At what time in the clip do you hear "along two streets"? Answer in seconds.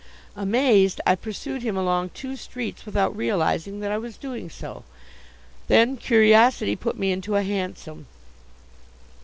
1.77-2.87